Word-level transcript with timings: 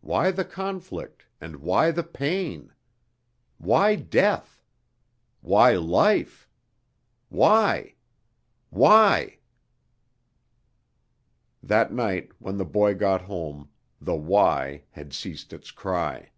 Why 0.00 0.30
the 0.30 0.46
conflict 0.46 1.26
and 1.42 1.56
why 1.56 1.90
the 1.90 2.02
pain? 2.02 2.72
Why 3.58 3.96
death? 3.96 4.62
Why 5.42 5.72
life? 5.74 6.48
Why? 7.28 7.96
Why?... 8.70 9.40
That 11.62 11.92
night 11.92 12.30
when 12.38 12.56
the 12.56 12.64
boy 12.64 12.94
got 12.94 13.20
home 13.20 13.68
the 14.00 14.16
why 14.16 14.84
had 14.92 15.12
ceased 15.12 15.52
its 15.52 15.70
cry. 15.70 16.30